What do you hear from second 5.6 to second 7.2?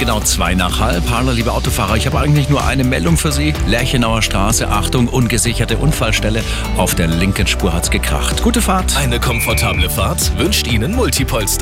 Unfallstelle. Auf der